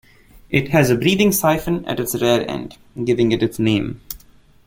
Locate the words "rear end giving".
2.19-3.31